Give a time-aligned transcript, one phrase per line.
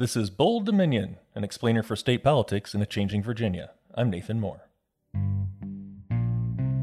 [0.00, 3.72] This is Bold Dominion, an explainer for state politics in a changing Virginia.
[3.94, 4.70] I'm Nathan Moore.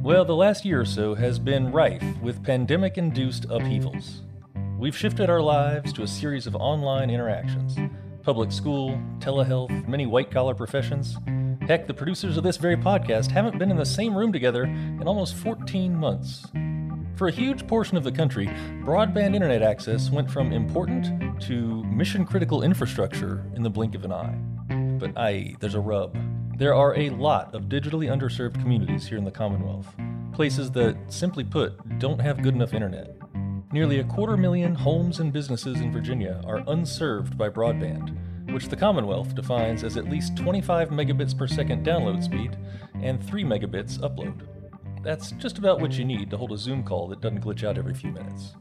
[0.03, 4.21] Well, the last year or so has been rife with pandemic induced upheavals.
[4.77, 7.75] We've shifted our lives to a series of online interactions
[8.21, 11.17] public school, telehealth, many white collar professions.
[11.61, 15.07] Heck, the producers of this very podcast haven't been in the same room together in
[15.07, 16.45] almost 14 months.
[17.15, 18.45] For a huge portion of the country,
[18.85, 24.11] broadband internet access went from important to mission critical infrastructure in the blink of an
[24.11, 24.37] eye.
[24.99, 26.17] But aye, there's a rub.
[26.57, 29.87] There are a lot of digitally underserved communities here in the Commonwealth,
[30.33, 33.15] places that, simply put, don't have good enough internet.
[33.71, 38.17] Nearly a quarter million homes and businesses in Virginia are unserved by broadband,
[38.51, 42.57] which the Commonwealth defines as at least 25 megabits per second download speed
[43.01, 44.47] and 3 megabits upload.
[45.03, 47.77] That's just about what you need to hold a Zoom call that doesn't glitch out
[47.77, 48.55] every few minutes.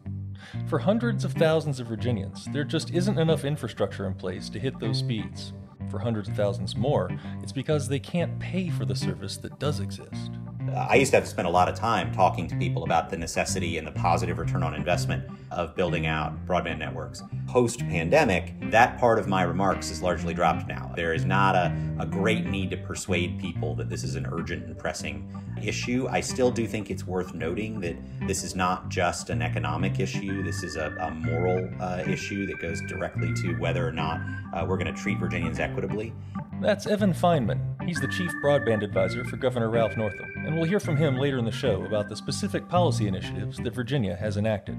[0.66, 4.78] For hundreds of thousands of Virginians, there just isn't enough infrastructure in place to hit
[4.78, 5.52] those speeds.
[5.90, 7.10] For hundreds of thousands more,
[7.42, 10.32] it's because they can't pay for the service that does exist.
[10.76, 13.16] I used to have to spend a lot of time talking to people about the
[13.16, 17.22] necessity and the positive return on investment of building out broadband networks.
[17.46, 20.92] Post pandemic, that part of my remarks is largely dropped now.
[20.94, 24.66] There is not a, a great need to persuade people that this is an urgent
[24.66, 25.26] and pressing
[25.62, 26.06] issue.
[26.10, 30.42] I still do think it's worth noting that this is not just an economic issue,
[30.42, 34.20] this is a, a moral uh, issue that goes directly to whether or not
[34.52, 36.12] uh, we're going to treat Virginians equitably.
[36.60, 37.75] That's Evan Feinman.
[37.86, 41.38] He's the chief broadband advisor for Governor Ralph Northam, and we'll hear from him later
[41.38, 44.76] in the show about the specific policy initiatives that Virginia has enacted.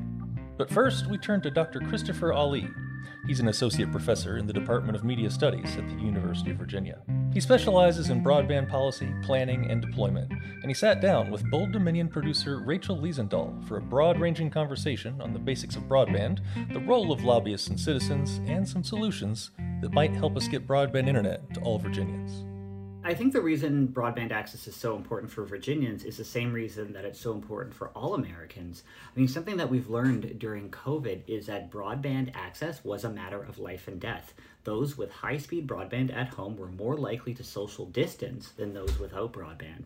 [0.57, 1.79] But first, we turn to Dr.
[1.79, 2.67] Christopher Ali.
[3.25, 6.99] He's an associate professor in the Department of Media Studies at the University of Virginia.
[7.33, 12.09] He specializes in broadband policy, planning, and deployment, and he sat down with Bold Dominion
[12.09, 16.39] producer Rachel Liesendahl for a broad ranging conversation on the basics of broadband,
[16.73, 21.07] the role of lobbyists and citizens, and some solutions that might help us get broadband
[21.07, 22.43] internet to all Virginians.
[23.07, 26.91] I think the reason broadband access is so important for Virginians is the same reason
[26.91, 28.83] that it's so important for all Americans.
[29.15, 33.41] I mean, something that we've learned during COVID is that broadband access was a matter
[33.41, 34.33] of life and death.
[34.65, 38.99] Those with high speed broadband at home were more likely to social distance than those
[38.99, 39.85] without broadband.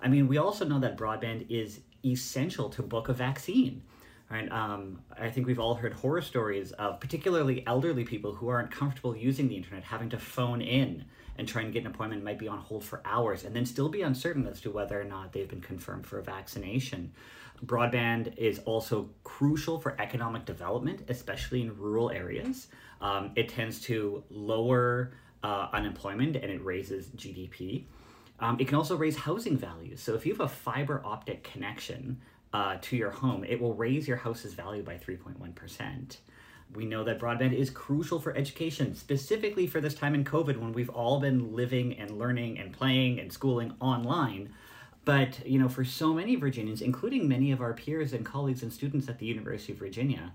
[0.00, 3.82] I mean, we also know that broadband is essential to book a vaccine.
[4.30, 4.50] Right?
[4.50, 9.14] Um, I think we've all heard horror stories of particularly elderly people who aren't comfortable
[9.14, 11.04] using the internet having to phone in
[11.38, 13.88] and try and get an appointment might be on hold for hours and then still
[13.88, 17.12] be uncertain as to whether or not they've been confirmed for a vaccination.
[17.64, 22.66] Broadband is also crucial for economic development, especially in rural areas.
[23.00, 25.12] Um, it tends to lower
[25.42, 27.84] uh, unemployment and it raises GDP.
[28.40, 30.02] Um, it can also raise housing values.
[30.02, 32.20] So if you have a fiber optic connection
[32.52, 36.16] uh, to your home, it will raise your house's value by 3.1%.
[36.74, 40.72] We know that broadband is crucial for education, specifically for this time in COVID when
[40.72, 44.54] we've all been living and learning and playing and schooling online.
[45.04, 48.72] But, you know, for so many Virginians, including many of our peers and colleagues and
[48.72, 50.32] students at the University of Virginia,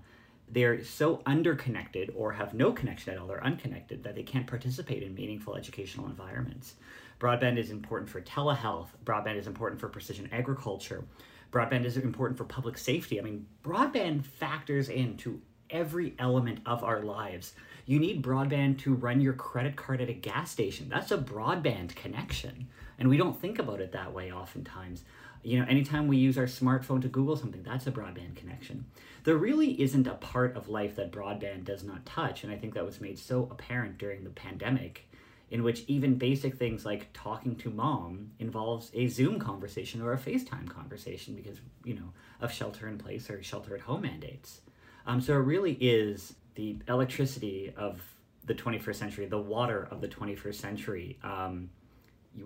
[0.50, 5.02] they're so underconnected or have no connection at all, they're unconnected, that they can't participate
[5.02, 6.74] in meaningful educational environments.
[7.20, 11.04] Broadband is important for telehealth, broadband is important for precision agriculture,
[11.52, 13.18] broadband is important for public safety.
[13.18, 15.40] I mean, broadband factors into
[15.70, 17.54] every element of our lives.
[17.86, 20.88] You need broadband to run your credit card at a gas station.
[20.88, 22.68] That's a broadband connection.
[22.98, 25.04] And we don't think about it that way oftentimes.
[25.42, 28.84] You know, anytime we use our smartphone to Google something, that's a broadband connection.
[29.24, 32.44] There really isn't a part of life that broadband does not touch.
[32.44, 35.08] And I think that was made so apparent during the pandemic,
[35.50, 40.18] in which even basic things like talking to mom involves a Zoom conversation or a
[40.18, 44.60] FaceTime conversation because, you know, of shelter in place or shelter at home mandates.
[45.08, 48.02] Um, so it really is the electricity of
[48.44, 51.18] the 21st century, the water of the 21st century.
[51.24, 51.70] Um,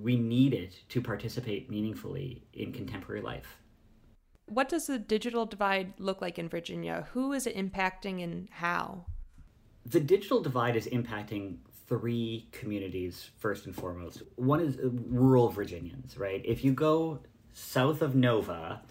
[0.00, 3.58] we need it to participate meaningfully in contemporary life.
[4.46, 7.08] What does the digital divide look like in Virginia?
[7.12, 9.06] Who is it impacting and how?
[9.84, 11.56] The digital divide is impacting
[11.88, 14.22] three communities first and foremost.
[14.36, 16.40] One is rural Virginians, right?
[16.44, 17.18] If you go
[17.52, 18.82] south of Nova,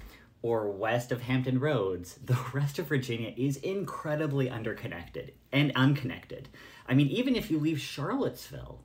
[0.41, 6.49] or west of Hampton Roads, the rest of Virginia is incredibly underconnected and unconnected.
[6.87, 8.81] I mean, even if you leave Charlottesville,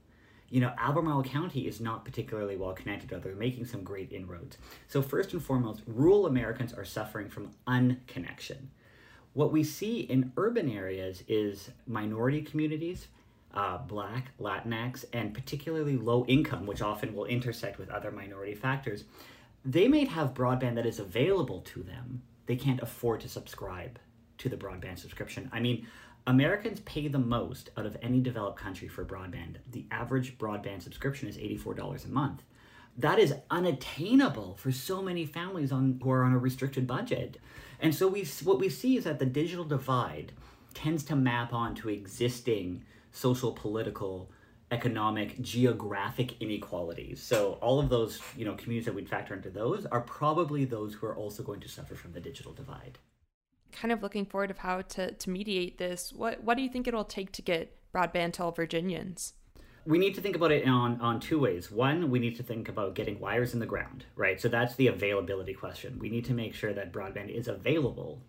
[0.48, 4.58] you know, Albemarle County is not particularly well connected, although they're making some great inroads.
[4.86, 8.68] So, first and foremost, rural Americans are suffering from unconnection.
[9.32, 13.08] What we see in urban areas is minority communities,
[13.52, 19.04] uh, Black, Latinx, and particularly low income, which often will intersect with other minority factors
[19.66, 22.22] they may have broadband that is available to them.
[22.46, 23.98] They can't afford to subscribe
[24.38, 25.50] to the broadband subscription.
[25.52, 25.88] I mean,
[26.28, 29.56] Americans pay the most out of any developed country for broadband.
[29.72, 32.42] The average broadband subscription is $84 a month.
[32.96, 37.38] That is unattainable for so many families on who are on a restricted budget.
[37.80, 40.32] And so we what we see is that the digital divide
[40.74, 44.30] tends to map onto existing social, political,
[44.70, 47.22] economic, geographic inequalities.
[47.22, 50.94] So all of those, you know, communities that we'd factor into those are probably those
[50.94, 52.98] who are also going to suffer from the digital divide.
[53.72, 56.12] Kind of looking forward of how to, to mediate this.
[56.12, 59.34] What what do you think it'll take to get broadband to all Virginians?
[59.86, 61.70] we need to think about it on, on two ways.
[61.70, 64.40] One, we need to think about getting wires in the ground, right?
[64.40, 65.98] So that's the availability question.
[66.00, 68.20] We need to make sure that broadband is available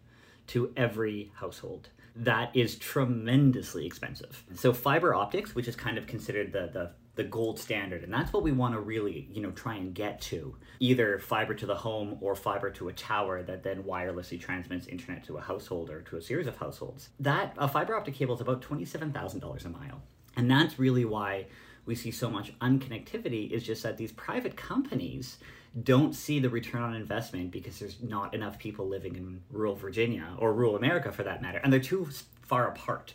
[0.48, 4.44] to every household that is tremendously expensive.
[4.56, 8.32] So fiber optics, which is kind of considered the the the gold standard and that's
[8.32, 10.56] what we want to really you know try and get to.
[10.80, 15.24] Either fiber to the home or fiber to a tower that then wirelessly transmits internet
[15.26, 17.10] to a household or to a series of households.
[17.20, 20.04] That a fiber optic cable is about $27000 a mile.
[20.36, 21.48] And that's really why
[21.88, 25.40] we see so much unconnectivity is just that these private companies
[25.84, 30.28] don't see the return on investment because there's not enough people living in rural Virginia
[30.38, 32.08] or rural America for that matter, and they're too
[32.42, 33.14] far apart.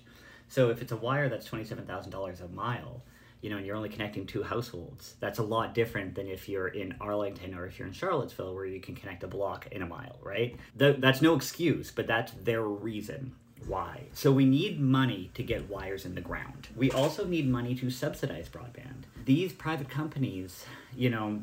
[0.49, 3.03] So if it's a wire that's twenty-seven thousand dollars a mile,
[3.41, 6.69] you know, and you're only connecting two households, that's a lot different than if you're
[6.69, 9.87] in Arlington or if you're in Charlottesville, where you can connect a block in a
[9.87, 10.57] mile, right?
[10.77, 13.35] that's no excuse, but that's their reason
[13.67, 14.03] why.
[14.13, 16.69] So we need money to get wires in the ground.
[16.77, 19.05] We also need money to subsidize broadband.
[19.25, 20.65] These private companies,
[20.97, 21.43] you know,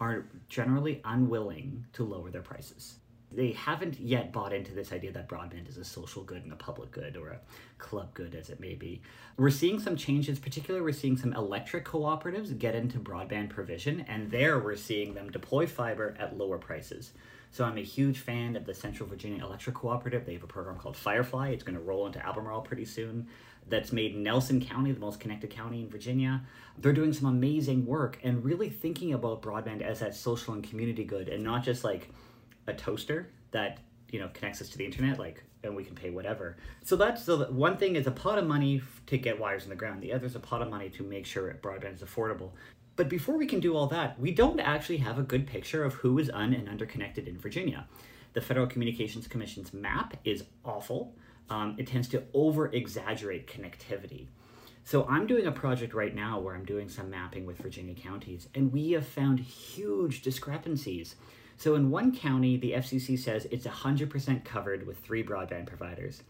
[0.00, 2.96] are generally unwilling to lower their prices.
[3.32, 6.56] They haven't yet bought into this idea that broadband is a social good and a
[6.56, 7.40] public good or a
[7.78, 9.02] club good, as it may be.
[9.36, 14.30] We're seeing some changes, particularly, we're seeing some electric cooperatives get into broadband provision, and
[14.30, 17.12] there we're seeing them deploy fiber at lower prices.
[17.50, 20.26] So I'm a huge fan of the Central Virginia Electric Cooperative.
[20.26, 21.50] They have a program called Firefly.
[21.50, 23.28] It's going to roll into Albemarle pretty soon
[23.68, 26.42] that's made Nelson County the most connected county in Virginia.
[26.78, 31.04] They're doing some amazing work and really thinking about broadband as that social and community
[31.04, 32.10] good and not just like
[32.66, 33.78] a toaster that
[34.10, 36.56] you know connects us to the internet like and we can pay whatever.
[36.82, 39.76] So that's the one thing is a pot of money to get wires in the
[39.76, 40.02] ground.
[40.02, 42.50] The other is a pot of money to make sure broadband is affordable.
[42.96, 45.94] But before we can do all that, we don't actually have a good picture of
[45.94, 47.88] who is un and underconnected in Virginia.
[48.34, 51.14] The Federal Communications Commission's map is awful
[51.50, 54.26] um, it tends to over exaggerate connectivity.
[54.84, 58.48] So I'm doing a project right now where I'm doing some mapping with Virginia counties,
[58.54, 61.16] and we have found huge discrepancies.
[61.56, 66.22] So in one county, the FCC says it's 100% covered with three broadband providers.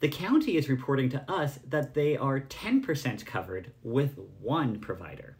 [0.00, 5.36] The county is reporting to us that they are 10% covered with one provider.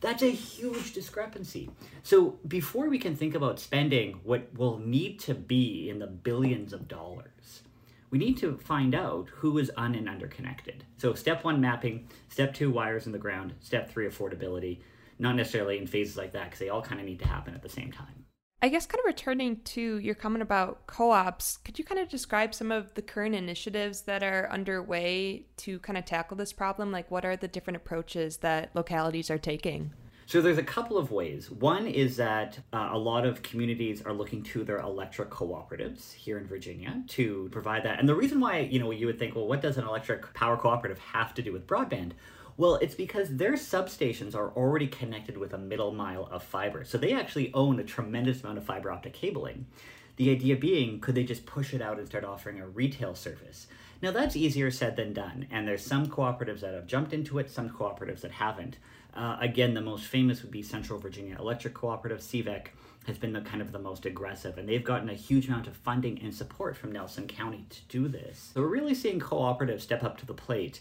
[0.00, 1.70] That's a huge discrepancy.
[2.02, 6.72] So before we can think about spending what will need to be in the billions
[6.72, 7.62] of dollars,
[8.10, 10.82] we need to find out who is un and underconnected.
[10.96, 12.08] So step one, mapping.
[12.28, 13.54] Step two, wires in the ground.
[13.60, 14.80] Step three, affordability.
[15.18, 17.62] Not necessarily in phases like that because they all kind of need to happen at
[17.62, 18.26] the same time.
[18.62, 22.54] I guess kind of returning to your comment about co-ops, could you kind of describe
[22.54, 26.92] some of the current initiatives that are underway to kind of tackle this problem?
[26.92, 29.92] Like what are the different approaches that localities are taking?
[30.30, 31.50] So there's a couple of ways.
[31.50, 36.38] One is that uh, a lot of communities are looking to their electric cooperatives here
[36.38, 37.98] in Virginia to provide that.
[37.98, 40.56] And the reason why, you know, you would think, well, what does an electric power
[40.56, 42.12] cooperative have to do with broadband?
[42.56, 46.84] Well, it's because their substations are already connected with a middle mile of fiber.
[46.84, 49.66] So they actually own a tremendous amount of fiber optic cabling.
[50.14, 53.66] The idea being, could they just push it out and start offering a retail service?
[54.00, 57.50] Now, that's easier said than done, and there's some cooperatives that have jumped into it,
[57.50, 58.76] some cooperatives that haven't.
[59.14, 62.68] Uh, again, the most famous would be Central Virginia Electric Cooperative, CVEC,
[63.06, 65.76] has been the kind of the most aggressive, and they've gotten a huge amount of
[65.76, 68.50] funding and support from Nelson County to do this.
[68.54, 70.80] So we're really seeing cooperatives step up to the plate.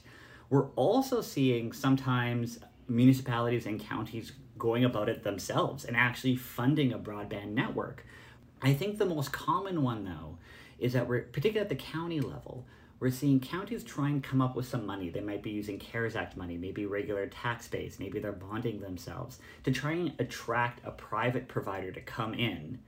[0.50, 7.00] We're also seeing sometimes municipalities and counties going about it themselves and actually funding a
[7.00, 8.06] broadband network.
[8.62, 10.38] I think the most common one, though,
[10.78, 12.66] is that we're, particularly at the county level,
[13.00, 15.10] we're seeing counties try and come up with some money.
[15.10, 19.40] They might be using CARES Act money, maybe regular tax base, maybe they're bonding themselves
[19.64, 22.80] to try and attract a private provider to come in.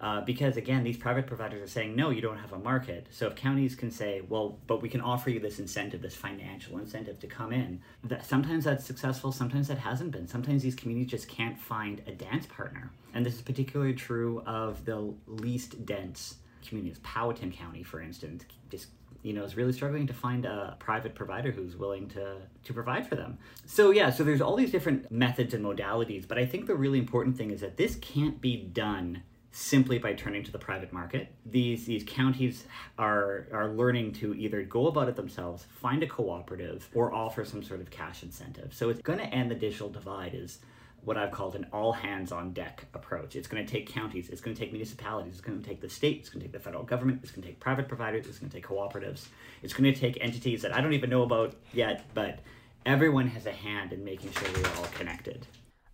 [0.00, 3.06] Uh, because again, these private providers are saying, no, you don't have a market.
[3.10, 6.78] So if counties can say, well, but we can offer you this incentive, this financial
[6.78, 10.26] incentive to come in, that sometimes that's successful, sometimes that hasn't been.
[10.26, 12.90] Sometimes these communities just can't find a dance partner.
[13.14, 16.34] And this is particularly true of the least dense
[16.66, 16.98] communities.
[17.02, 18.88] Powhatan County, for instance, just
[19.24, 23.06] you know is really struggling to find a private provider who's willing to to provide
[23.06, 26.66] for them so yeah so there's all these different methods and modalities but i think
[26.66, 29.22] the really important thing is that this can't be done
[29.56, 31.28] simply by turning to the private market.
[31.46, 32.64] These these counties
[32.98, 37.62] are are learning to either go about it themselves, find a cooperative, or offer some
[37.62, 38.74] sort of cash incentive.
[38.74, 40.58] So it's going to end the digital divide is
[41.04, 43.36] what I've called an all hands on deck approach.
[43.36, 45.88] It's going to take counties, it's going to take municipalities, it's going to take the
[45.88, 48.38] state, it's going to take the federal government, it's going to take private providers, it's
[48.38, 49.26] going to take cooperatives,
[49.62, 52.40] it's going to take entities that I don't even know about yet, but
[52.86, 55.46] everyone has a hand in making sure we're all connected.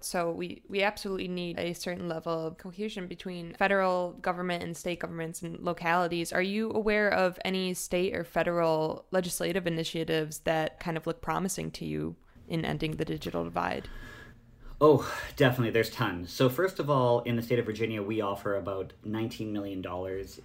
[0.02, 5.00] So we, we absolutely need a certain level of cohesion between federal government and state
[5.00, 6.32] governments and localities.
[6.32, 11.70] Are you aware of any state or federal legislative initiatives that kind of look promising
[11.72, 12.16] to you
[12.48, 13.88] in ending the digital divide?
[14.82, 15.06] Oh,
[15.36, 15.72] definitely.
[15.72, 16.32] There's tons.
[16.32, 19.84] So, first of all, in the state of Virginia, we offer about $19 million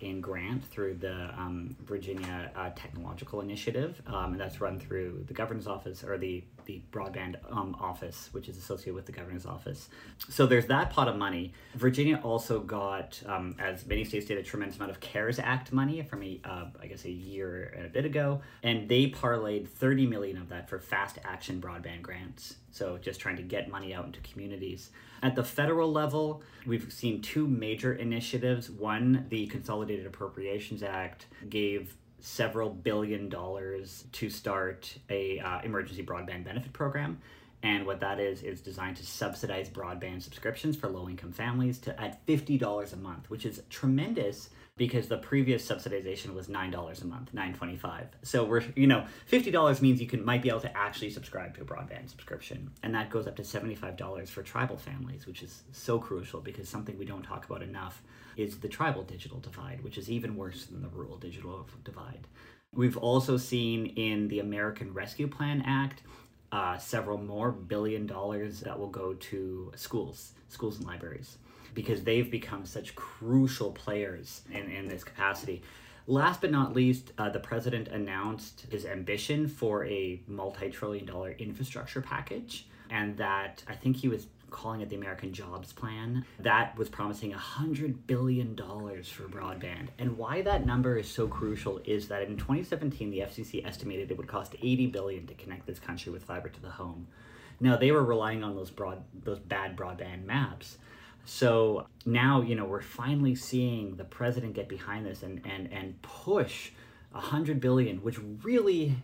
[0.02, 4.02] in grant through the um, Virginia uh, Technological Initiative.
[4.08, 8.50] Um, and that's run through the governor's office or the, the broadband um, office, which
[8.50, 9.90] is associated with the governor's office.
[10.30, 11.54] So, there's that pot of money.
[11.76, 16.02] Virginia also got, um, as many states did, a tremendous amount of CARES Act money
[16.04, 18.42] from, a, uh, I guess, a year and a bit ago.
[18.64, 22.56] And they parlayed 30 million of that for fast action broadband grants.
[22.72, 24.90] So just trying to get money out into communities.
[25.24, 28.70] At the federal level, we've seen two major initiatives.
[28.70, 31.96] One, the Consolidated Appropriations Act gave
[32.26, 37.20] several billion dollars to start a uh, emergency broadband benefit program
[37.62, 42.02] and what that is is designed to subsidize broadband subscriptions for low income families to
[42.02, 47.06] at $50 a month which is tremendous because the previous subsidization was nine dollars a
[47.06, 48.08] month, nine twenty five.
[48.24, 51.56] So we're you know fifty dollars means you can might be able to actually subscribe
[51.56, 55.26] to a broadband subscription, and that goes up to seventy five dollars for tribal families,
[55.26, 58.02] which is so crucial because something we don't talk about enough
[58.38, 62.28] is the tribal digital divide, which is even worse than the rural digital divide.
[62.74, 66.02] We've also seen in the American Rescue Plan Act
[66.52, 71.38] uh, several more billion dollars that will go to schools, schools and libraries
[71.76, 75.62] because they've become such crucial players in, in this capacity.
[76.08, 81.32] Last but not least, uh, the president announced his ambition for a multi trillion dollar
[81.32, 86.26] infrastructure package, and that I think he was calling it the American Jobs Plan.
[86.40, 89.90] That was promising $100 billion for broadband.
[90.00, 94.18] And why that number is so crucial is that in 2017, the FCC estimated it
[94.18, 97.08] would cost 80 billion to connect this country with fiber to the home.
[97.60, 100.78] Now, they were relying on those broad, those bad broadband maps.
[101.26, 106.00] So now, you know, we're finally seeing the president get behind this and and and
[106.04, 106.70] push
[107.14, 108.96] a hundred billion, which really,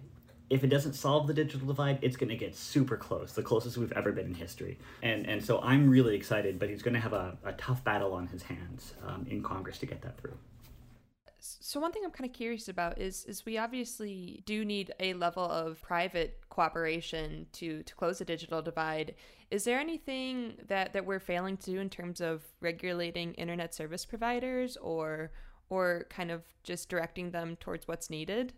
[0.51, 3.77] if it doesn't solve the digital divide, it's going to get super close, the closest
[3.77, 4.77] we've ever been in history.
[5.01, 8.13] And and so I'm really excited, but he's going to have a, a tough battle
[8.13, 10.37] on his hands um, in Congress to get that through.
[11.39, 15.13] So one thing I'm kind of curious about is is we obviously do need a
[15.13, 19.15] level of private cooperation to to close the digital divide.
[19.51, 24.05] Is there anything that that we're failing to do in terms of regulating internet service
[24.05, 25.31] providers or
[25.69, 28.51] or kind of just directing them towards what's needed?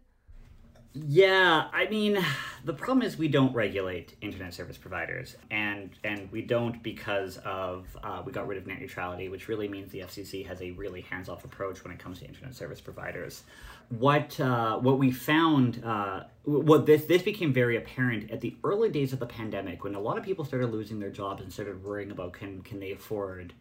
[0.96, 2.24] Yeah, I mean,
[2.66, 7.86] the problem is we don't regulate internet service providers, and and we don't because of
[8.04, 11.02] uh, we got rid of net neutrality, which really means the FCC has a really
[11.02, 13.44] hands-off approach when it comes to internet service providers.
[13.90, 18.90] What uh, what we found, uh, what this this became very apparent at the early
[18.90, 21.84] days of the pandemic, when a lot of people started losing their jobs and started
[21.84, 23.54] worrying about can can they afford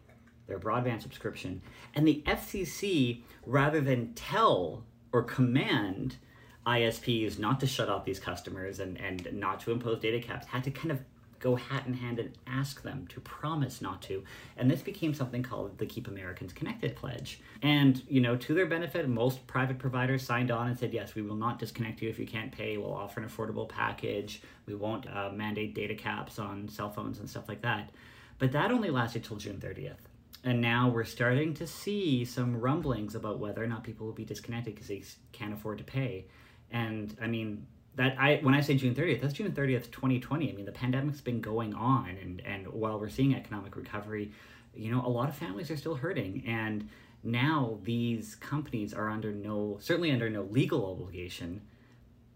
[0.49, 1.62] their broadband subscription,
[1.95, 6.17] and the FCC rather than tell or command
[6.66, 10.64] ISPs not to shut off these customers and, and not to impose data caps had
[10.64, 11.00] to kind of
[11.42, 14.23] go hat in hand and ask them to promise not to.
[14.57, 17.40] And this became something called the Keep Americans Connected Pledge.
[17.62, 21.23] And, you know, to their benefit, most private providers signed on and said, yes, we
[21.23, 22.76] will not disconnect you if you can't pay.
[22.76, 24.40] We'll offer an affordable package.
[24.66, 27.90] We won't uh, mandate data caps on cell phones and stuff like that.
[28.38, 29.97] But that only lasted till June 30th.
[30.45, 34.25] And now we're starting to see some rumblings about whether or not people will be
[34.25, 35.02] disconnected because they
[35.33, 36.26] can't afford to pay.
[36.73, 40.50] And I mean, that I when I say June 30th, that's June 30th, 2020.
[40.50, 44.33] I mean, the pandemic's been going on and and while we're seeing economic recovery,
[44.75, 46.88] you know, a lot of families are still hurting and
[47.23, 51.61] now these companies are under no certainly under no legal obligation,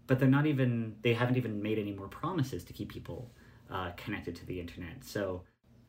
[0.05, 3.31] but they're not even they haven't even made any more promises to keep people
[3.71, 5.03] uh, connected to the internet.
[5.03, 5.43] So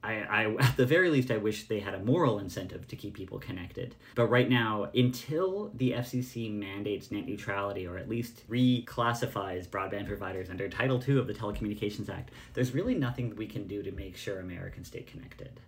[0.09, 3.15] I, I, at the very least, I wish they had a moral incentive to keep
[3.15, 3.95] people connected.
[4.15, 10.49] But right now, until the FCC mandates net neutrality or at least reclassifies broadband providers
[10.49, 14.17] under Title II of the Telecommunications Act, there's really nothing we can do to make
[14.17, 15.61] sure Americans stay connected.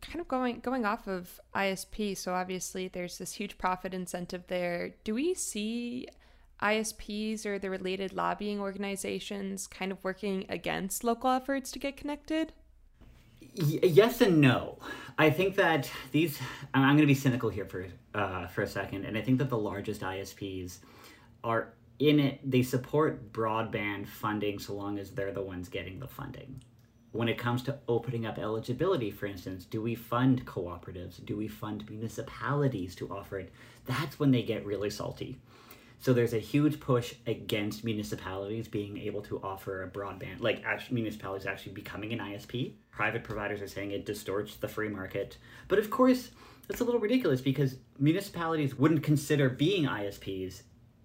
[0.00, 4.94] Kind of going going off of ISP, so obviously there's this huge profit incentive there.
[5.04, 6.08] Do we see
[6.62, 12.52] ISPs or the related lobbying organizations kind of working against local efforts to get connected?
[13.54, 14.78] Yes and no.
[15.18, 16.38] I think that these.
[16.72, 19.50] I'm going to be cynical here for uh, for a second, and I think that
[19.50, 20.78] the largest ISPs
[21.44, 22.40] are in it.
[22.48, 26.62] They support broadband funding so long as they're the ones getting the funding.
[27.12, 31.24] When it comes to opening up eligibility, for instance, do we fund cooperatives?
[31.24, 33.52] Do we fund municipalities to offer it?
[33.84, 35.38] That's when they get really salty.
[36.00, 40.94] So there's a huge push against municipalities being able to offer a broadband, like actually,
[40.94, 42.72] municipalities actually becoming an ISP.
[42.90, 45.36] Private providers are saying it distorts the free market.
[45.68, 46.30] But of course,
[46.66, 50.62] that's a little ridiculous because municipalities wouldn't consider being ISPs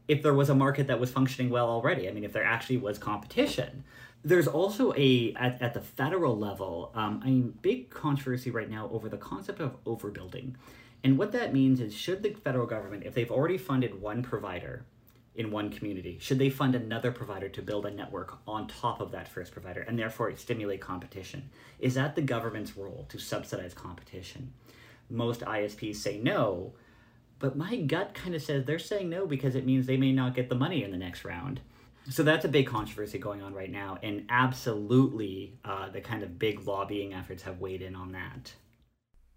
[0.08, 2.08] if there was a market that was functioning well already.
[2.08, 3.84] I mean, if there actually was competition.
[4.24, 9.10] There's also a at, at the federal level um, a big controversy right now over
[9.10, 10.56] the concept of overbuilding.
[11.06, 14.86] And what that means is, should the federal government, if they've already funded one provider
[15.36, 19.12] in one community, should they fund another provider to build a network on top of
[19.12, 21.52] that first provider and therefore stimulate competition?
[21.80, 24.52] Is that the government's role to subsidize competition?
[25.08, 26.74] Most ISPs say no,
[27.38, 30.34] but my gut kind of says they're saying no because it means they may not
[30.34, 31.62] get the money in the next round.
[32.10, 36.40] So that's a big controversy going on right now, and absolutely uh, the kind of
[36.40, 38.54] big lobbying efforts have weighed in on that.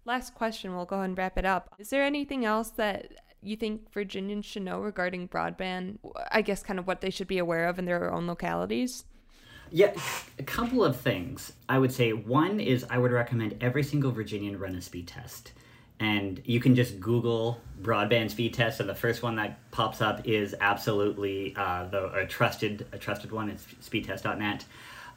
[0.05, 1.75] Last question, we'll go ahead and wrap it up.
[1.77, 5.99] Is there anything else that you think Virginians should know regarding broadband?
[6.31, 9.05] I guess kind of what they should be aware of in their own localities?
[9.71, 9.93] Yeah,
[10.39, 11.53] a couple of things.
[11.67, 15.51] I would say one is I would recommend every single Virginian run a speed test.
[15.99, 20.25] And you can just Google broadband speed test, and the first one that pops up
[20.25, 23.49] is absolutely uh, the a trusted a trusted one.
[23.49, 24.63] It's speedtest.net.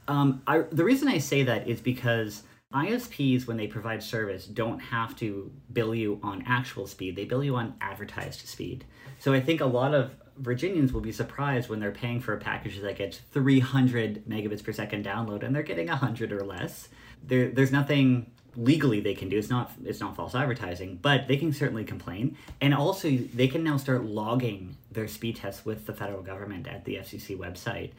[0.08, 4.78] Um, I, the reason I say that is because ISPs, when they provide service, don't
[4.78, 7.16] have to bill you on actual speed.
[7.16, 8.84] They bill you on advertised speed.
[9.18, 12.38] So I think a lot of Virginians will be surprised when they're paying for a
[12.38, 16.88] package that gets 300 megabits per second download and they're getting 100 or less.
[17.24, 19.38] There, there's nothing legally they can do.
[19.38, 22.36] It's not it's not false advertising, but they can certainly complain.
[22.60, 26.84] And also they can now start logging their speed tests with the federal government at
[26.84, 27.92] the FCC website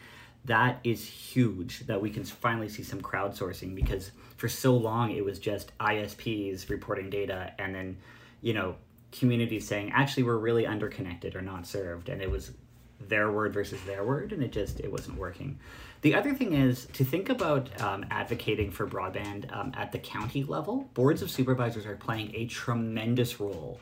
[0.45, 5.23] that is huge that we can finally see some crowdsourcing because for so long it
[5.23, 7.97] was just ISPs reporting data and then
[8.41, 8.75] you know
[9.11, 12.51] communities saying actually we're really underconnected or not served and it was
[13.07, 15.59] their word versus their word and it just it wasn't working.
[16.01, 20.43] The other thing is to think about um, advocating for broadband um, at the county
[20.43, 23.79] level boards of supervisors are playing a tremendous role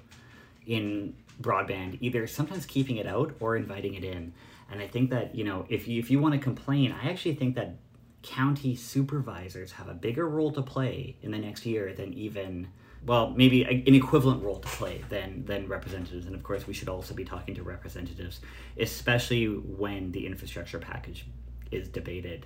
[0.67, 4.31] in broadband either sometimes keeping it out or inviting it in
[4.71, 7.35] and I think that, you know, if you, if you want to complain, I actually
[7.35, 7.75] think that
[8.23, 12.67] county supervisors have a bigger role to play in the next year than even
[13.03, 16.27] well maybe an equivalent role to play than than representatives.
[16.27, 18.41] And of course we should also be talking to representatives
[18.77, 21.25] especially when the infrastructure package
[21.71, 22.45] is debated.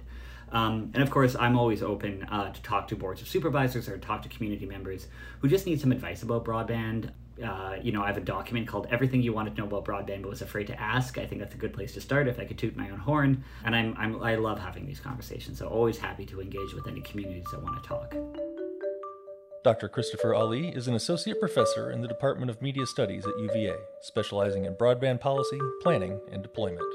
[0.50, 3.98] Um, and of course i'm always open uh, to talk to boards of supervisors or
[3.98, 5.08] talk to community members
[5.40, 7.10] who just need some advice about broadband
[7.44, 10.22] uh, you know, I have a document called Everything You Wanted to Know About Broadband
[10.22, 11.18] But Was Afraid to Ask.
[11.18, 13.44] I think that's a good place to start if I could toot my own horn.
[13.66, 17.02] And I'm, I'm, I love having these conversations, so always happy to engage with any
[17.02, 18.16] communities that want to talk.
[19.64, 19.90] Dr.
[19.90, 24.66] Christopher Ali is an associate professor in the Department of Media Studies at UVA, specializing
[24.66, 26.86] in broadband policy, planning, and deployment.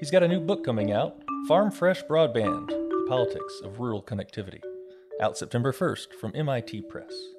[0.00, 4.62] He's got a new book coming out Farm Fresh Broadband The Politics of Rural Connectivity,
[5.20, 7.35] out September 1st from MIT Press.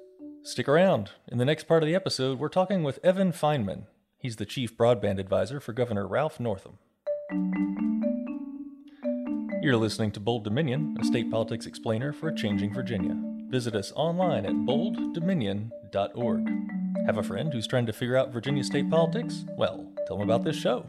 [0.48, 1.10] Stick around.
[1.30, 3.82] In the next part of the episode, we're talking with Evan Feinman.
[4.16, 6.78] He's the chief broadband advisor for Governor Ralph Northam.
[9.60, 13.14] You're listening to Bold Dominion, a state politics explainer for a changing Virginia.
[13.50, 16.48] Visit us online at bolddominion.org.
[17.04, 19.44] Have a friend who's trying to figure out Virginia state politics?
[19.58, 20.86] Well, tell them about this show.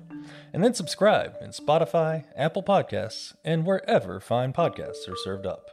[0.53, 5.69] And then subscribe in Spotify, Apple Podcasts, and wherever fine podcasts are served up.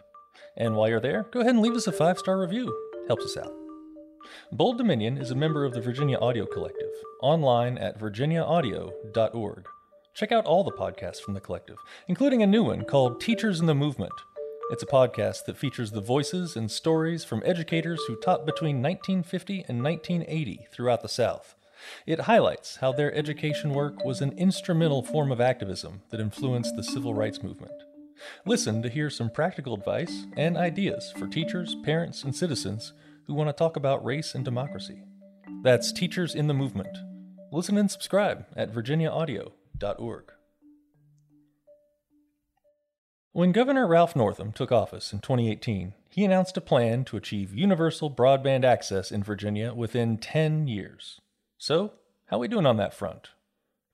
[0.57, 2.77] And while you're there, go ahead and leave us a five star review.
[3.07, 3.66] Helps us out.
[4.53, 6.91] Bold Dominion is a member of the Virginia Audio Collective,
[7.23, 9.67] online at virginiaaudio.org.
[10.15, 11.77] Check out all the podcasts from the collective,
[12.09, 14.13] including a new one called Teachers in the Movement.
[14.71, 19.65] It's a podcast that features the voices and stories from educators who taught between 1950
[19.69, 21.55] and 1980 throughout the South.
[22.07, 26.83] It highlights how their education work was an instrumental form of activism that influenced the
[26.83, 27.75] civil rights movement.
[28.45, 32.93] Listen to hear some practical advice and ideas for teachers, parents, and citizens
[33.27, 35.03] who want to talk about race and democracy.
[35.63, 36.97] That's Teachers in the Movement.
[37.53, 40.33] Listen and subscribe at virginiaaudio.org.
[43.33, 48.11] When Governor Ralph Northam took office in 2018, he announced a plan to achieve universal
[48.11, 51.21] broadband access in Virginia within 10 years.
[51.59, 51.93] So,
[52.27, 53.29] how are we doing on that front?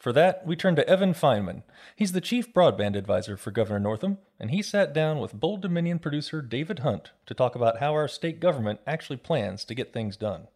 [0.02, 1.62] For that, we turn to Evan Feinman.
[1.94, 6.00] He's the chief broadband advisor for Governor Northam, and he sat down with Bold Dominion
[6.00, 10.16] producer David Hunt to talk about how our state government actually plans to get things
[10.16, 10.48] done.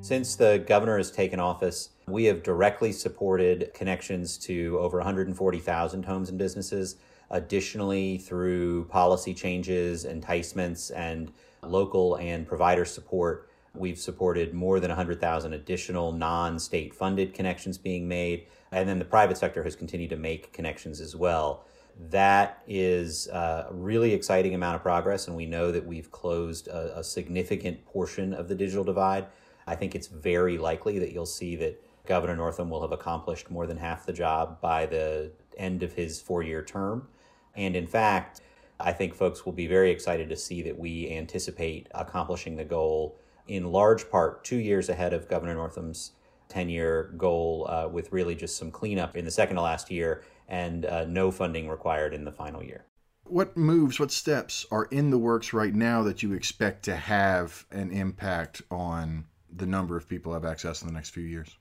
[0.00, 6.30] Since the governor has taken office, we have directly supported connections to over 140,000 homes
[6.30, 6.96] and businesses.
[7.30, 11.32] Additionally, through policy changes, enticements, and
[11.62, 18.06] local and provider support, We've supported more than 100,000 additional non state funded connections being
[18.06, 18.46] made.
[18.70, 21.64] And then the private sector has continued to make connections as well.
[22.10, 26.98] That is a really exciting amount of progress, and we know that we've closed a,
[26.98, 29.26] a significant portion of the digital divide.
[29.66, 33.66] I think it's very likely that you'll see that Governor Northam will have accomplished more
[33.66, 37.08] than half the job by the end of his four year term.
[37.54, 38.40] And in fact,
[38.80, 43.18] I think folks will be very excited to see that we anticipate accomplishing the goal
[43.48, 46.12] in large part two years ahead of Governor Northam's
[46.48, 50.22] 10 year goal, uh, with really just some cleanup in the second to last year
[50.48, 52.84] and uh, no funding required in the final year.
[53.24, 57.64] What moves, what steps are in the works right now that you expect to have
[57.70, 61.56] an impact on the number of people have access in the next few years?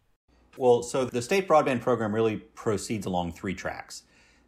[0.58, 4.04] Well, so the state broadband program really proceeds along three tracks.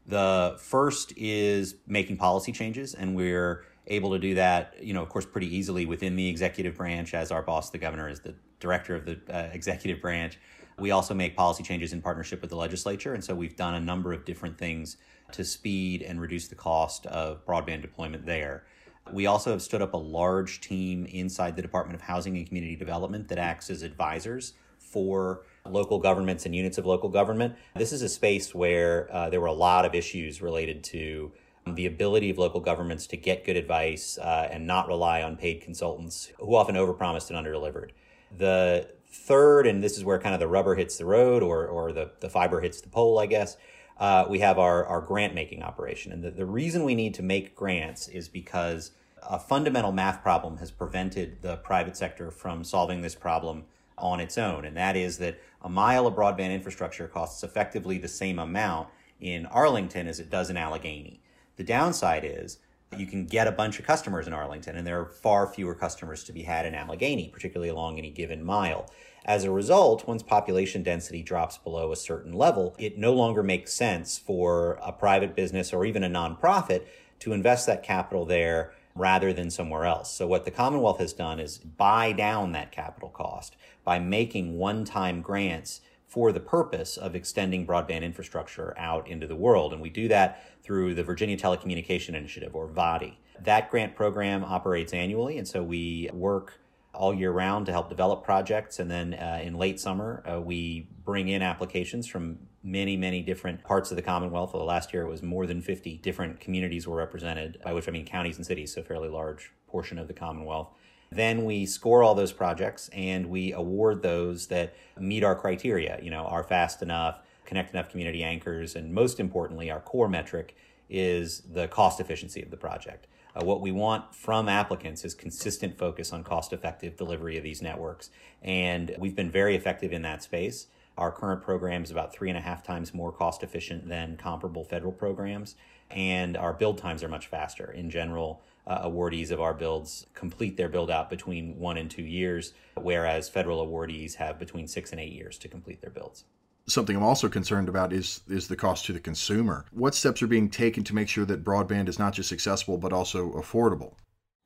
[0.05, 5.09] The first is making policy changes, and we're able to do that, you know, of
[5.09, 8.95] course, pretty easily within the executive branch, as our boss, the governor, is the director
[8.95, 10.39] of the uh, executive branch.
[10.79, 13.79] We also make policy changes in partnership with the legislature, and so we've done a
[13.79, 14.97] number of different things
[15.33, 18.63] to speed and reduce the cost of broadband deployment there.
[19.11, 22.75] We also have stood up a large team inside the Department of Housing and Community
[22.75, 27.55] Development that acts as advisors for local governments and units of local government.
[27.75, 31.31] This is a space where uh, there were a lot of issues related to
[31.65, 35.61] the ability of local governments to get good advice uh, and not rely on paid
[35.61, 37.91] consultants who often overpromised and underdelivered.
[38.35, 41.91] The third, and this is where kind of the rubber hits the road or, or
[41.91, 43.57] the, the fiber hits the pole, I guess,
[43.97, 46.11] uh, we have our, our grant making operation.
[46.11, 50.57] And the, the reason we need to make grants is because a fundamental math problem
[50.57, 53.65] has prevented the private sector from solving this problem
[53.97, 54.65] on its own.
[54.65, 58.89] And that is that a mile of broadband infrastructure costs effectively the same amount
[59.21, 61.21] in Arlington as it does in Alleghany.
[61.55, 64.99] The downside is that you can get a bunch of customers in Arlington, and there
[64.99, 68.89] are far fewer customers to be had in Alleghany, particularly along any given mile.
[69.25, 73.73] As a result, once population density drops below a certain level, it no longer makes
[73.73, 76.83] sense for a private business or even a nonprofit
[77.19, 80.13] to invest that capital there rather than somewhere else.
[80.13, 84.85] So, what the Commonwealth has done is buy down that capital cost by making one
[84.85, 85.81] time grants
[86.13, 89.73] for the purpose of extending broadband infrastructure out into the world.
[89.73, 93.17] And we do that through the Virginia Telecommunication Initiative, or VATI.
[93.41, 96.59] That grant program operates annually, and so we work
[96.93, 98.77] all year round to help develop projects.
[98.77, 103.63] And then uh, in late summer, uh, we bring in applications from many, many different
[103.63, 104.51] parts of the Commonwealth.
[104.51, 107.91] The last year, it was more than 50 different communities were represented, by which I
[107.91, 110.69] mean counties and cities, so fairly large portion of the Commonwealth.
[111.15, 116.09] Then we score all those projects and we award those that meet our criteria, you
[116.09, 120.55] know, are fast enough, connect enough community anchors, and most importantly, our core metric
[120.89, 123.07] is the cost efficiency of the project.
[123.35, 127.61] Uh, what we want from applicants is consistent focus on cost effective delivery of these
[127.61, 128.09] networks.
[128.41, 130.67] And we've been very effective in that space.
[130.97, 134.63] Our current program is about three and a half times more cost efficient than comparable
[134.63, 135.55] federal programs,
[135.89, 137.71] and our build times are much faster.
[137.71, 142.03] In general, uh, awardees of our builds complete their build out between one and two
[142.03, 146.25] years, whereas federal awardees have between six and eight years to complete their builds.
[146.65, 149.65] Something I'm also concerned about is is the cost to the consumer.
[149.71, 152.93] What steps are being taken to make sure that broadband is not just accessible but
[152.93, 153.95] also affordable?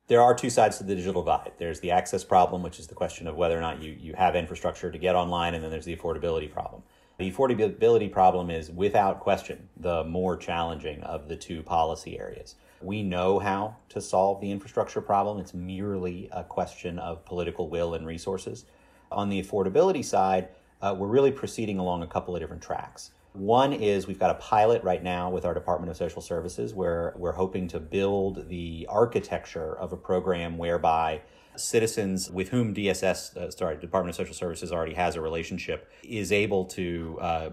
[0.08, 1.52] There are two sides to the digital divide.
[1.58, 4.34] There's the access problem, which is the question of whether or not you, you have
[4.34, 6.82] infrastructure to get online, and then there's the affordability problem.
[7.18, 12.54] The affordability problem is, without question, the more challenging of the two policy areas.
[12.80, 15.38] We know how to solve the infrastructure problem.
[15.38, 18.64] It's merely a question of political will and resources.
[19.10, 20.48] On the affordability side,
[20.80, 23.10] uh, we're really proceeding along a couple of different tracks.
[23.32, 27.14] One is we've got a pilot right now with our Department of Social Services where
[27.16, 31.22] we're hoping to build the architecture of a program whereby
[31.56, 36.32] citizens with whom DSS, uh, sorry, Department of Social Services already has a relationship, is
[36.32, 37.50] able to uh,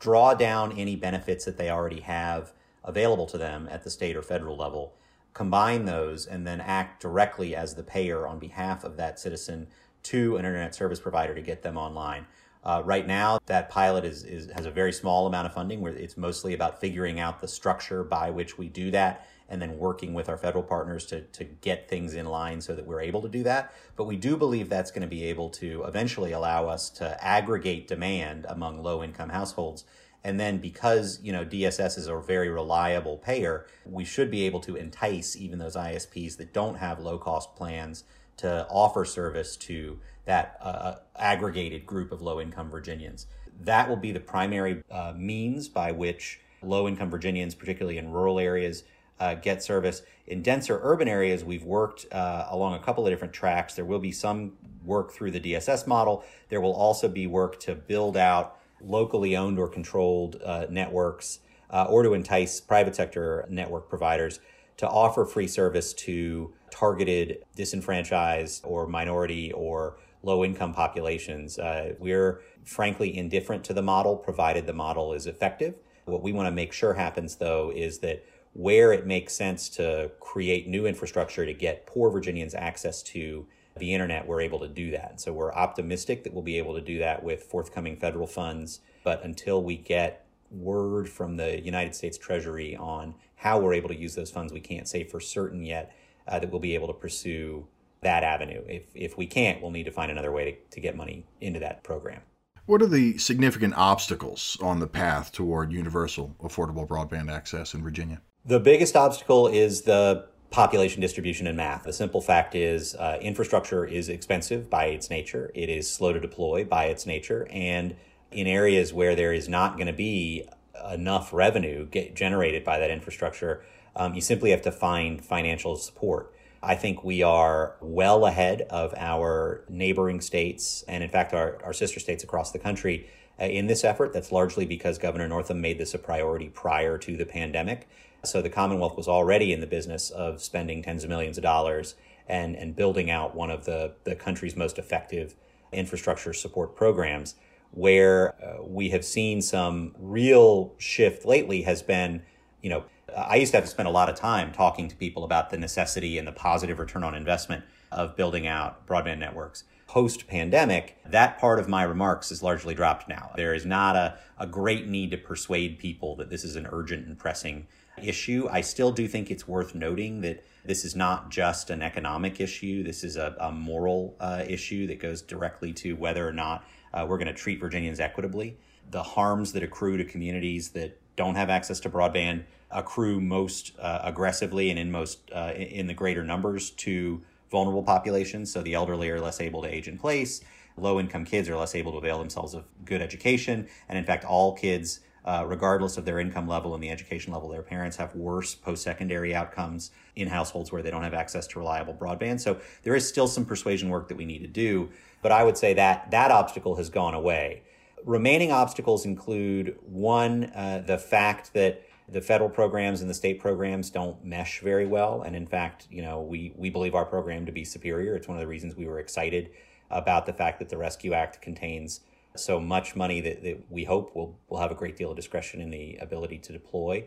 [0.00, 2.52] draw down any benefits that they already have
[2.84, 4.94] available to them at the state or federal level,
[5.34, 9.66] combine those, and then act directly as the payer on behalf of that citizen
[10.02, 12.26] to an internet service provider to get them online.
[12.64, 15.92] Uh, right now, that pilot is, is, has a very small amount of funding where
[15.92, 20.14] it's mostly about figuring out the structure by which we do that and then working
[20.14, 23.28] with our federal partners to, to get things in line so that we're able to
[23.28, 23.74] do that.
[23.96, 27.88] But we do believe that's going to be able to eventually allow us to aggregate
[27.88, 29.84] demand among low income households.
[30.24, 34.60] And then because, you know, DSS is a very reliable payer, we should be able
[34.60, 38.04] to entice even those ISPs that don't have low cost plans
[38.36, 43.26] to offer service to that uh, uh, aggregated group of low income Virginians.
[43.60, 48.38] That will be the primary uh, means by which low income Virginians, particularly in rural
[48.38, 48.84] areas,
[49.18, 50.02] uh, get service.
[50.26, 53.74] In denser urban areas, we've worked uh, along a couple of different tracks.
[53.74, 54.52] There will be some
[54.84, 56.24] work through the DSS model.
[56.48, 61.40] There will also be work to build out locally owned or controlled uh, networks
[61.70, 64.40] or to entice private sector network providers
[64.76, 71.58] to offer free service to targeted disenfranchised or minority or low income populations.
[71.58, 75.74] Uh, we're frankly indifferent to the model, provided the model is effective.
[76.04, 80.10] What we want to make sure happens, though, is that where it makes sense to
[80.20, 83.46] create new infrastructure to get poor Virginians access to
[83.78, 85.20] the internet, we're able to do that.
[85.20, 88.80] So we're optimistic that we'll be able to do that with forthcoming federal funds.
[89.04, 93.96] But until we get word from the United States Treasury on how we're able to
[93.96, 95.96] use those funds, we can't say for certain yet
[96.28, 97.66] uh, that we'll be able to pursue
[98.02, 98.62] that avenue.
[98.68, 101.60] If, if we can't, we'll need to find another way to, to get money into
[101.60, 102.20] that program.
[102.66, 108.20] What are the significant obstacles on the path toward universal affordable broadband access in Virginia?
[108.44, 111.84] The biggest obstacle is the population distribution and math.
[111.84, 115.50] The simple fact is uh, infrastructure is expensive by its nature.
[115.54, 117.48] It is slow to deploy by its nature.
[117.50, 117.96] And
[118.30, 120.46] in areas where there is not going to be
[120.90, 123.64] enough revenue generated by that infrastructure,
[123.96, 126.34] um, you simply have to find financial support.
[126.62, 131.72] I think we are well ahead of our neighboring states and, in fact, our, our
[131.72, 133.08] sister states across the country
[133.40, 134.12] uh, in this effort.
[134.12, 137.88] That's largely because Governor Northam made this a priority prior to the pandemic.
[138.24, 141.96] So the Commonwealth was already in the business of spending tens of millions of dollars
[142.28, 145.34] and, and building out one of the, the country's most effective
[145.72, 147.34] infrastructure support programs.
[147.72, 152.22] Where uh, we have seen some real shift lately has been,
[152.60, 152.84] you know,
[153.16, 155.56] I used to have to spend a lot of time talking to people about the
[155.56, 159.64] necessity and the positive return on investment of building out broadband networks.
[159.86, 163.30] Post pandemic, that part of my remarks is largely dropped now.
[163.36, 167.06] There is not a, a great need to persuade people that this is an urgent
[167.06, 167.66] and pressing
[168.00, 168.48] issue.
[168.50, 172.82] I still do think it's worth noting that this is not just an economic issue,
[172.82, 177.04] this is a, a moral uh, issue that goes directly to whether or not uh,
[177.08, 178.56] we're going to treat Virginians equitably.
[178.90, 184.00] The harms that accrue to communities that don't have access to broadband accrue most uh,
[184.02, 188.52] aggressively and in most uh, in the greater numbers to vulnerable populations.
[188.52, 190.40] So the elderly are less able to age in place.
[190.76, 194.24] Low income kids are less able to avail themselves of good education, and in fact,
[194.24, 195.00] all kids.
[195.24, 198.82] Uh, regardless of their income level and the education level, their parents have worse post
[198.82, 202.40] secondary outcomes in households where they don't have access to reliable broadband.
[202.40, 204.90] So there is still some persuasion work that we need to do.
[205.22, 207.62] But I would say that that obstacle has gone away.
[208.04, 213.90] Remaining obstacles include one, uh, the fact that the federal programs and the state programs
[213.90, 215.22] don't mesh very well.
[215.22, 218.16] And in fact, you know, we, we believe our program to be superior.
[218.16, 219.50] It's one of the reasons we were excited
[219.88, 222.00] about the fact that the Rescue Act contains
[222.36, 225.60] so much money that, that we hope will will have a great deal of discretion
[225.60, 227.04] in the ability to deploy.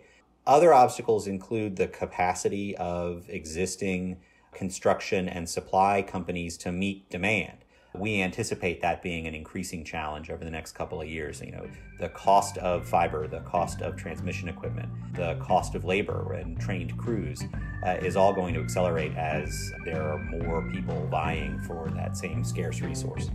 [0.47, 4.17] Other obstacles include the capacity of existing
[4.53, 7.65] construction and supply companies to meet demand
[7.99, 11.41] we anticipate that being an increasing challenge over the next couple of years.
[11.41, 11.67] You know,
[11.99, 16.97] the cost of fiber, the cost of transmission equipment, the cost of labor and trained
[16.97, 17.43] crews
[17.85, 22.43] uh, is all going to accelerate as there are more people vying for that same
[22.43, 23.29] scarce resource.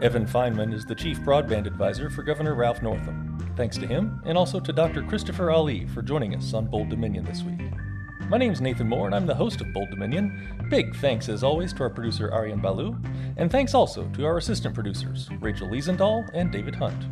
[0.00, 3.36] Evan Feinman is the Chief Broadband Advisor for Governor Ralph Northam.
[3.56, 5.02] Thanks to him, and also to Dr.
[5.02, 7.60] Christopher Ali for joining us on Bold Dominion this week.
[8.28, 10.66] My name's Nathan Moore, and I'm the host of Bold Dominion.
[10.70, 12.96] Big thanks, as always, to our producer Aryan Balu,
[13.38, 17.04] and thanks also to our assistant producers, Rachel Liesendahl and David Hunt.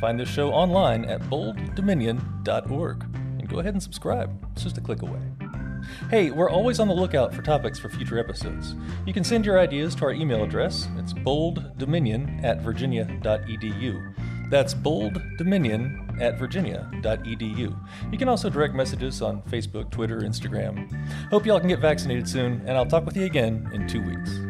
[0.00, 3.04] Find this show online at bolddominion.org,
[3.38, 4.30] and go ahead and subscribe.
[4.52, 5.20] It's just a click away.
[6.10, 8.74] Hey, we're always on the lookout for topics for future episodes.
[9.06, 10.88] You can send your ideas to our email address.
[10.96, 14.14] It's bolddominion at virginia.edu.
[14.50, 18.12] That's bolddominion at virginia.edu.
[18.12, 20.90] You can also direct messages on Facebook, Twitter, Instagram.
[21.30, 24.49] Hope y'all can get vaccinated soon, and I'll talk with you again in two weeks.